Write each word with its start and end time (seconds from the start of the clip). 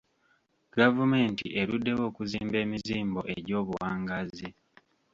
Gavumenti 0.77 1.45
eruddewo 1.61 2.03
okuzimba 2.09 2.55
emizimbo 2.65 3.19
egy'obuwangaazi. 3.35 4.49